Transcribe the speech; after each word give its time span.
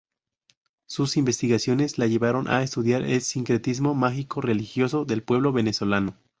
Sus 0.87 1.15
investigaciones 1.15 1.99
la 1.99 2.07
llevaron 2.07 2.47
a 2.47 2.63
estudiar 2.63 3.03
el 3.03 3.21
sincretismo 3.21 3.93
mágico-religioso 3.93 5.05
del 5.05 5.21
pueblo 5.21 5.51
venezolano. 5.53 6.15